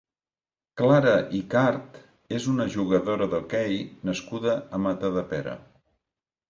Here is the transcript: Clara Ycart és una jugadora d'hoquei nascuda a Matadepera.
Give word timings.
Clara 0.79 1.11
Ycart 1.41 1.99
és 2.39 2.49
una 2.55 2.67
jugadora 2.79 3.31
d'hoquei 3.35 3.79
nascuda 4.11 4.61
a 4.79 4.83
Matadepera. 4.89 5.57